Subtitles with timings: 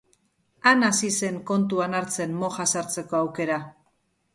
[0.69, 3.65] Han hasi zen kontuan hartzen moja sartzeko aukera.